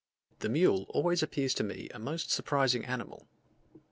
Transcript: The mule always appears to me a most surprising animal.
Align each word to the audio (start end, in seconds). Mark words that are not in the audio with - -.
The 0.39 0.49
mule 0.49 0.87
always 0.89 1.21
appears 1.21 1.53
to 1.53 1.63
me 1.63 1.87
a 1.93 1.99
most 1.99 2.31
surprising 2.31 2.85
animal. 2.85 3.27